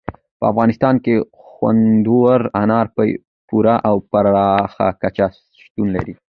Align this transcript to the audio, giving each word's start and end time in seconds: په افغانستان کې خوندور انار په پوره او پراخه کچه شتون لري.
په 0.39 0.45
افغانستان 0.51 0.95
کې 1.05 1.15
خوندور 1.49 2.39
انار 2.63 2.85
په 2.95 3.01
پوره 3.47 3.75
او 3.89 3.95
پراخه 4.11 4.87
کچه 5.01 5.27
شتون 5.63 5.87
لري. 5.95 6.13